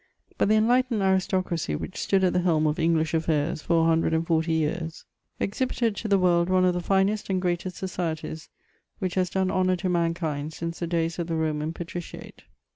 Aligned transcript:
But 0.39 0.49
the 0.49 0.55
enlightened 0.55 1.03
aristocracy 1.03 1.75
which 1.75 1.95
stood 1.95 2.23
at 2.23 2.33
tiie 2.33 2.41
helm 2.43 2.65
of 2.65 2.79
English 2.79 3.13
affairs 3.13 3.61
for 3.61 3.83
a 3.83 3.85
hundred 3.85 4.15
and 4.15 4.25
forty 4.25 4.53
years, 4.53 5.05
exhibited 5.39 5.95
to 5.97 6.07
the 6.07 6.17
world 6.17 6.49
one 6.49 6.65
of 6.65 6.73
the 6.73 6.81
finest 6.81 7.29
and 7.29 7.39
greatest 7.39 7.75
societies 7.77 8.49
which 8.97 9.13
has 9.13 9.29
done 9.29 9.51
honour 9.51 9.75
to 9.75 9.89
mankind 9.89 10.53
since 10.53 10.79
tiie 10.79 10.89
days 10.89 11.19
of 11.19 11.27
the 11.27 11.35
Roman 11.35 11.71
patriciate. 11.71 12.41